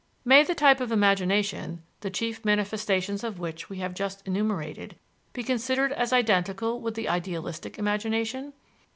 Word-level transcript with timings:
May 0.25 0.41
the 0.41 0.55
type 0.55 0.81
of 0.81 0.91
imagination, 0.91 1.83
the 1.99 2.09
chief 2.09 2.43
manifestations 2.43 3.23
of 3.23 3.37
which 3.37 3.69
we 3.69 3.77
have 3.77 3.93
just 3.93 4.25
enumerated, 4.27 4.95
be 5.31 5.43
considered 5.43 5.91
as 5.93 6.11
identical 6.11 6.81
with 6.81 6.95
the 6.95 7.07
idealistic 7.07 7.77
imagination? 7.77 8.53